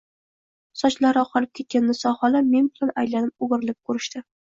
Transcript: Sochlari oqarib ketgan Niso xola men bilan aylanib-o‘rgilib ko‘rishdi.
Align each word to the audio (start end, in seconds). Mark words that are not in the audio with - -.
Sochlari 0.81 1.21
oqarib 1.25 1.53
ketgan 1.61 1.87
Niso 1.91 2.17
xola 2.25 2.43
men 2.51 2.73
bilan 2.75 2.97
aylanib-o‘rgilib 3.07 3.83
ko‘rishdi. 3.89 4.29